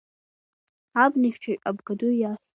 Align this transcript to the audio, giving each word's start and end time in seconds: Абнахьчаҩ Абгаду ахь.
Абнахьчаҩ 1.03 1.57
Абгаду 1.69 2.13
ахь. 2.31 2.39